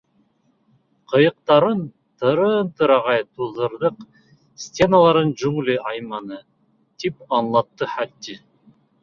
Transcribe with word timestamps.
—Ҡыйыҡтарын 1.11 1.83
тырым-тырағай 2.23 3.21
туҙҙырҙыҡ, 3.41 4.01
стеналарын 4.65 5.35
джунгли 5.43 5.77
айманы,— 5.93 6.41
тип 7.05 7.39
анлатты 7.43 7.93
Хати. 7.95 8.39